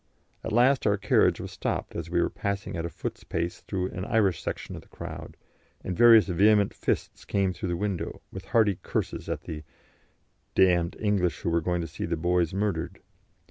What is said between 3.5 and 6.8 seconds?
through an Irish section of the crowd, and various vehement